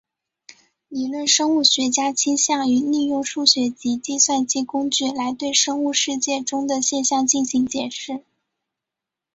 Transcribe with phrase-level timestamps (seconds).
[0.87, 8.23] 理论生物学家倾向于利用数学及计算机工具来对生物世界中的现象进行解释。